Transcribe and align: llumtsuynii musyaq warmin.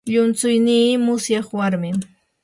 llumtsuynii 0.11 0.89
musyaq 1.05 1.47
warmin. 1.57 1.97